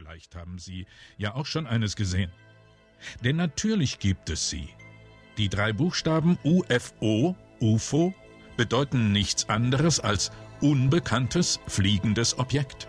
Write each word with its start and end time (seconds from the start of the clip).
Vielleicht 0.00 0.34
haben 0.34 0.58
Sie 0.58 0.86
ja 1.18 1.34
auch 1.34 1.44
schon 1.44 1.66
eines 1.66 1.94
gesehen. 1.94 2.32
Denn 3.22 3.36
natürlich 3.36 3.98
gibt 3.98 4.30
es 4.30 4.48
sie. 4.48 4.70
Die 5.36 5.50
drei 5.50 5.74
Buchstaben 5.74 6.38
UFO, 6.42 7.36
UFO, 7.60 8.14
bedeuten 8.56 9.12
nichts 9.12 9.50
anderes 9.50 10.00
als 10.00 10.32
unbekanntes 10.62 11.60
fliegendes 11.66 12.38
Objekt. 12.38 12.88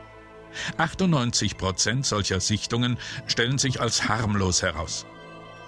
98 0.78 1.58
Prozent 1.58 2.06
solcher 2.06 2.40
Sichtungen 2.40 2.98
stellen 3.28 3.58
sich 3.58 3.82
als 3.82 4.08
harmlos 4.08 4.62
heraus. 4.62 5.06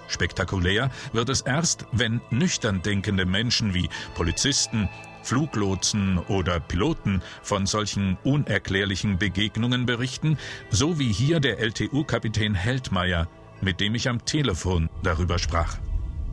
Spektakulär 0.08 0.90
wird 1.12 1.28
es 1.28 1.40
erst, 1.40 1.86
wenn 1.92 2.20
nüchtern 2.30 2.82
denkende 2.82 3.26
Menschen 3.26 3.74
wie 3.74 3.88
Polizisten, 4.14 4.88
Fluglotsen 5.22 6.18
oder 6.28 6.60
Piloten 6.60 7.22
von 7.42 7.66
solchen 7.66 8.18
unerklärlichen 8.24 9.18
Begegnungen 9.18 9.86
berichten, 9.86 10.38
so 10.70 10.98
wie 10.98 11.12
hier 11.12 11.40
der 11.40 11.58
LTU-Kapitän 11.58 12.54
Heldmeier, 12.54 13.26
mit 13.60 13.80
dem 13.80 13.94
ich 13.94 14.08
am 14.08 14.24
Telefon 14.24 14.90
darüber 15.02 15.38
sprach. 15.38 15.78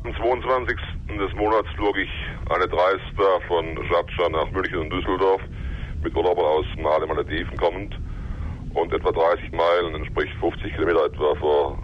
Am 0.04 0.16
22. 0.16 0.78
des 1.08 1.34
Monats 1.36 1.70
flog 1.76 1.98
ich 1.98 2.10
eine 2.50 2.68
Dreister 2.68 3.40
von 3.48 3.78
Schatschan 3.88 4.32
nach 4.34 4.52
München 4.52 4.80
und 4.80 4.90
Düsseldorf 4.90 5.42
mit 6.04 6.16
Urlauber 6.16 6.44
aus 6.44 6.66
Male 6.78 7.06
Malediven 7.08 7.56
kommend 7.58 7.96
und 8.74 8.94
etwa 8.94 9.12
30 9.12 9.52
Meilen, 9.52 9.96
entspricht 9.96 10.34
50 10.40 10.74
Kilometer 10.74 11.06
etwa 11.06 11.36
vor 11.36 11.78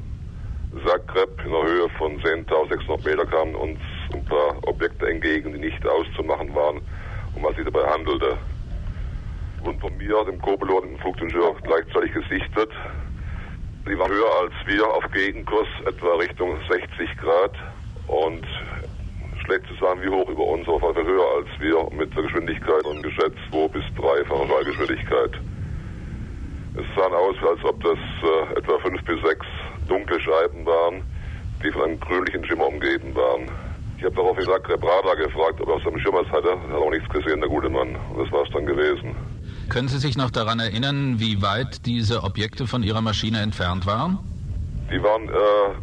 Zagreb 0.86 1.30
in 1.46 1.52
der 1.52 1.64
Höhe 1.64 1.90
von 1.98 2.20
10.600 2.98 3.10
Meter 3.10 3.26
kamen 3.26 3.56
uns 3.56 3.80
ein 4.14 4.24
paar 4.26 4.56
Objekte 4.68 5.10
entgegen, 5.10 5.54
die 5.54 5.60
nicht 5.60 5.86
auszumachen 5.86 6.54
waren, 6.56 6.82
um 7.36 7.44
was 7.44 7.56
sich 7.56 7.66
dabei 7.66 7.88
handelte. 7.88 8.38
Und 9.64 9.80
von 9.82 9.96
mir, 9.98 10.24
dem 10.26 10.42
Co-Piloten 10.42 10.92
im 10.92 11.00
Flugingenieur, 11.00 11.56
gleichzeitig 11.64 12.14
gesichtet. 12.14 12.70
Die 13.88 13.98
waren 13.98 14.12
höher 14.12 14.32
als 14.42 14.54
wir 14.66 14.86
auf 14.88 15.10
Gegenkurs, 15.12 15.68
etwa 15.86 16.16
Richtung 16.16 16.58
60 16.70 17.18
Grad 17.18 17.54
und 18.08 18.46
schlecht 19.46 19.66
zu 19.68 19.74
sagen, 19.76 20.02
wie 20.02 20.10
hoch 20.10 20.30
über 20.30 20.44
uns, 20.44 20.68
aber 20.68 20.94
höher 20.94 21.26
als 21.38 21.48
wir 21.60 21.88
mit 21.98 22.14
der 22.16 22.24
Geschwindigkeit 22.24 22.84
und 22.84 23.02
geschätzt 23.02 23.38
2 23.52 23.68
bis 23.70 23.84
3-fache 23.98 24.48
Schallgeschwindigkeit. 24.48 25.32
Es 26.76 26.86
sah 26.96 27.08
aus, 27.08 27.36
als 27.50 27.64
ob 27.64 27.82
das 27.82 27.98
äh, 27.98 28.60
etwa 28.60 28.78
5 28.80 29.04
bis 29.04 29.22
6 29.22 29.46
dunkle 29.88 30.20
Scheiben 30.20 30.66
waren, 30.66 31.02
einem 31.98 32.00
grünlichen 32.00 32.46
Schimmer 32.46 32.68
umgeben 32.68 33.16
waren. 33.16 33.50
Ich 33.98 34.04
habe 34.04 34.16
daraufhin 34.16 34.46
Zagreb 34.46 34.84
Radar 34.84 35.16
gefragt, 35.16 35.60
ob 35.60 35.70
er 35.70 35.76
aus 35.76 35.84
seinem 35.84 36.00
Schirm 36.00 36.16
was 36.16 36.28
hatte. 36.28 36.50
Er 36.50 36.76
hat 36.76 36.82
auch 36.82 36.92
nichts 36.92 37.10
gesehen, 37.10 37.40
der 37.40 37.50
gute 37.50 37.70
Mann. 37.70 37.96
Und 38.14 38.24
das 38.24 38.32
war 38.32 38.44
es 38.44 38.50
dann 38.54 38.66
gewesen. 38.66 39.16
Können 39.70 39.88
Sie 39.88 39.98
sich 39.98 40.16
noch 40.16 40.32
daran 40.32 40.60
erinnern, 40.60 41.20
wie 41.20 41.42
weit 41.42 41.86
diese 41.86 42.24
Objekte 42.24 42.68
von 42.68 42.84
Ihrer 42.84 43.02
Maschine 43.02 43.42
entfernt 43.42 43.86
waren? 43.86 44.20
Die 44.92 45.02
waren 45.04 45.28
äh, 45.28 45.34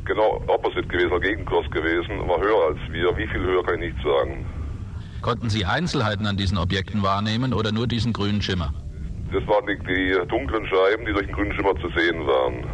genau 0.06 0.40
opposite 0.46 0.86
gewesen, 0.86 1.20
Gegenkurs 1.20 1.70
gewesen, 1.70 2.26
war 2.26 2.40
höher 2.40 2.68
als 2.68 2.78
wir. 2.90 3.14
Wie 3.18 3.26
viel 3.26 3.42
höher 3.42 3.62
kann 3.62 3.82
ich 3.82 3.92
nicht 3.92 4.02
sagen. 4.02 4.46
Konnten 5.20 5.50
Sie 5.50 5.66
Einzelheiten 5.66 6.26
an 6.26 6.36
diesen 6.36 6.56
Objekten 6.56 7.02
wahrnehmen 7.02 7.52
oder 7.52 7.72
nur 7.72 7.86
diesen 7.86 8.12
grünen 8.12 8.40
Schimmer? 8.40 8.72
Das 9.32 9.46
waren 9.46 9.66
die, 9.66 9.76
die 9.76 10.28
dunklen 10.28 10.66
Scheiben, 10.66 11.04
die 11.04 11.12
durch 11.12 11.26
den 11.26 11.34
grünen 11.34 11.52
Schimmer 11.52 11.74
zu 11.80 11.88
sehen 11.98 12.26
waren. 12.26 12.64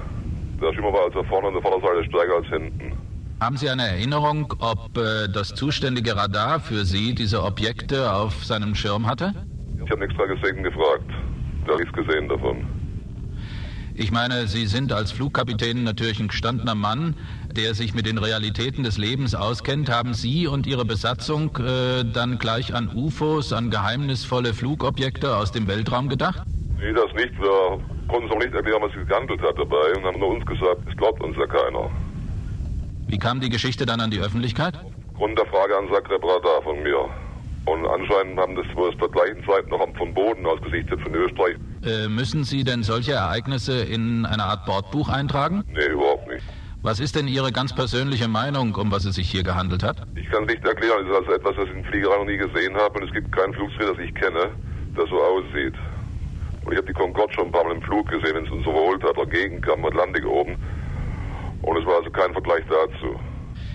Der 0.60 0.72
Schimmer 0.74 0.92
war 0.92 1.04
also 1.04 1.22
vorne 1.24 1.48
an 1.48 1.54
der 1.54 1.62
Vorderseite 1.62 2.04
stärker 2.04 2.36
als 2.36 2.46
hinten. 2.48 2.92
Haben 3.40 3.56
Sie 3.56 3.70
eine 3.70 3.86
Erinnerung, 3.88 4.52
ob 4.58 4.98
äh, 4.98 5.26
das 5.32 5.54
zuständige 5.54 6.14
Radar 6.14 6.60
für 6.60 6.84
Sie 6.84 7.14
diese 7.14 7.42
Objekte 7.42 8.12
auf 8.12 8.44
seinem 8.44 8.74
Schirm 8.74 9.06
hatte? 9.06 9.32
Ich 9.82 9.90
habe 9.90 10.00
nichts 10.00 10.14
da 10.18 10.26
gesehen 10.26 10.62
gefragt. 10.62 11.10
Da 11.66 11.74
nichts 11.76 11.92
gesehen 11.94 12.28
davon. 12.28 12.66
Ich 13.94 14.12
meine, 14.12 14.46
Sie 14.46 14.66
sind 14.66 14.92
als 14.92 15.10
Flugkapitän 15.12 15.84
natürlich 15.84 16.20
ein 16.20 16.28
gestandener 16.28 16.74
Mann, 16.74 17.16
der 17.56 17.72
sich 17.72 17.94
mit 17.94 18.04
den 18.04 18.18
Realitäten 18.18 18.82
des 18.84 18.98
Lebens 18.98 19.34
auskennt. 19.34 19.90
Haben 19.90 20.12
Sie 20.12 20.46
und 20.46 20.66
Ihre 20.66 20.84
Besatzung 20.84 21.56
äh, 21.56 22.04
dann 22.04 22.38
gleich 22.38 22.74
an 22.74 22.90
UFOs, 22.94 23.54
an 23.54 23.70
geheimnisvolle 23.70 24.52
Flugobjekte 24.52 25.34
aus 25.34 25.50
dem 25.50 25.66
Weltraum 25.66 26.10
gedacht? 26.10 26.42
Nee, 26.78 26.92
das 26.92 27.10
nicht. 27.14 27.32
Wir 27.40 27.80
konnten 28.06 28.28
es 28.28 28.32
auch 28.32 28.38
nicht 28.38 28.52
erklären, 28.52 28.82
was 28.82 28.92
sich 28.92 29.08
gehandelt 29.08 29.40
hat 29.40 29.58
dabei 29.58 29.96
und 29.96 30.04
haben 30.04 30.20
nur 30.20 30.28
uns 30.28 30.44
gesagt, 30.44 30.82
es 30.90 30.96
glaubt 30.98 31.22
uns 31.22 31.36
ja 31.38 31.46
keiner. 31.46 31.90
Wie 33.06 33.18
kam 33.18 33.40
die 33.40 33.50
Geschichte 33.50 33.86
dann 33.86 34.00
an 34.00 34.10
die 34.10 34.20
Öffentlichkeit? 34.20 34.74
Aufgrund 35.12 35.38
der 35.38 35.46
Frage 35.46 35.76
an 35.76 35.88
Zagreb 35.92 36.22
Radar 36.22 36.62
von 36.62 36.82
mir. 36.82 37.08
Und 37.66 37.86
anscheinend 37.86 38.38
haben 38.38 38.56
das 38.56 38.66
wohl 38.74 38.96
zur 38.98 39.10
gleichen 39.10 39.44
Zeit 39.44 39.68
noch 39.68 39.86
vom 39.96 40.14
Boden 40.14 40.46
aus 40.46 40.60
gesichtet 40.62 41.00
von 41.02 41.14
Österreich. 41.14 41.56
Äh, 41.84 42.08
müssen 42.08 42.44
Sie 42.44 42.64
denn 42.64 42.82
solche 42.82 43.12
Ereignisse 43.12 43.82
in 43.82 44.26
eine 44.26 44.44
Art 44.44 44.64
Bordbuch 44.66 45.08
eintragen? 45.08 45.64
Nee, 45.72 45.92
überhaupt 45.92 46.26
nicht. 46.28 46.42
Was 46.82 46.98
ist 46.98 47.14
denn 47.14 47.28
Ihre 47.28 47.52
ganz 47.52 47.74
persönliche 47.74 48.26
Meinung, 48.26 48.74
um 48.74 48.90
was 48.90 49.04
es 49.04 49.16
sich 49.16 49.30
hier 49.30 49.42
gehandelt 49.42 49.82
hat? 49.82 49.98
Ich 50.14 50.28
kann 50.30 50.44
es 50.44 50.54
nicht 50.54 50.64
erklären. 50.66 51.04
Es 51.04 51.10
ist 51.10 51.16
also 51.16 51.32
etwas, 51.32 51.56
das 51.56 51.68
ich 51.68 51.76
in 51.76 51.84
Fliegerei 51.84 52.16
noch 52.16 52.24
nie 52.24 52.38
gesehen 52.38 52.74
habe. 52.74 52.98
Und 52.98 53.08
es 53.08 53.12
gibt 53.12 53.30
keinen 53.32 53.52
Flugzeug, 53.52 53.96
das 53.96 53.98
ich 53.98 54.14
kenne, 54.14 54.48
das 54.96 55.08
so 55.10 55.22
aussieht. 55.22 55.74
Und 56.64 56.72
ich 56.72 56.78
habe 56.78 56.86
die 56.86 56.94
Concorde 56.94 57.32
schon 57.34 57.46
ein 57.46 57.52
paar 57.52 57.64
Mal 57.64 57.74
im 57.76 57.82
Flug 57.82 58.08
gesehen, 58.08 58.34
wenn 58.34 58.46
es 58.46 58.50
uns 58.50 58.62
überholt 58.66 59.02
hat, 59.02 59.16
dagegen 59.18 59.60
kam, 59.60 59.84
Atlantik 59.84 60.26
oben. 60.26 60.56
Und 61.62 61.76
es 61.76 61.86
war 61.86 61.96
also 61.96 62.10
kein 62.10 62.32
Vergleich 62.32 62.64
dazu. 62.68 63.18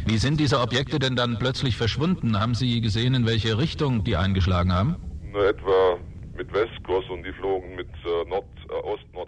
Wie 0.05 0.17
sind 0.17 0.39
diese 0.39 0.59
Objekte 0.59 0.99
denn 0.99 1.15
dann 1.15 1.37
plötzlich 1.39 1.77
verschwunden? 1.77 2.39
Haben 2.39 2.53
Sie 2.53 2.81
gesehen, 2.81 3.13
in 3.15 3.25
welche 3.25 3.57
Richtung 3.57 4.03
die 4.03 4.15
eingeschlagen 4.15 4.71
haben? 4.73 4.95
Na, 5.33 5.45
etwa 5.45 5.97
mit 6.37 6.53
Westkurs 6.53 7.05
und 7.09 7.23
die 7.23 7.31
flogen 7.33 7.75
mit 7.75 7.89
äh, 8.05 8.29
Nord, 8.29 8.45
äh, 8.69 8.87
uns 8.87 9.01
genau 9.11 9.25